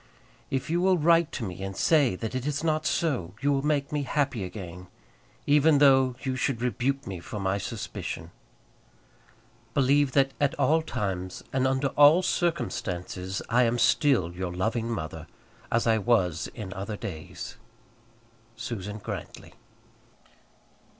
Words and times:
If 0.49 0.67
you 0.71 0.81
will 0.81 0.97
write 0.97 1.31
to 1.33 1.43
me 1.43 1.61
and 1.61 1.77
say 1.77 2.15
that 2.15 2.33
it 2.33 2.47
is 2.47 2.63
not 2.63 2.87
so, 2.87 3.35
you 3.39 3.51
will 3.51 3.61
make 3.61 3.91
me 3.91 4.01
happy 4.01 4.43
again, 4.43 4.87
even 5.45 5.77
though 5.77 6.15
you 6.23 6.35
should 6.35 6.59
rebuke 6.59 7.05
me 7.05 7.19
for 7.19 7.39
my 7.39 7.59
suspicion. 7.59 8.31
Believe 9.75 10.13
that 10.13 10.31
at 10.41 10.55
all 10.55 10.81
times, 10.81 11.43
and 11.53 11.67
under 11.67 11.89
all 11.89 12.23
circumstances, 12.23 13.43
I 13.47 13.61
am 13.61 13.77
still 13.77 14.33
your 14.33 14.51
loving 14.51 14.89
mother, 14.89 15.27
as 15.71 15.85
I 15.85 15.99
was 15.99 16.49
in 16.55 16.73
other 16.73 16.97
days. 16.97 17.57
SUSAN 18.55 19.01
GRANTLY. 19.03 19.53